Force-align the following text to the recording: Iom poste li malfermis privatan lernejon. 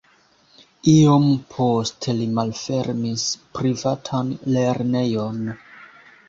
Iom 0.91 1.27
poste 1.55 2.15
li 2.21 2.25
malfermis 2.37 3.27
privatan 3.59 4.33
lernejon. 4.57 5.39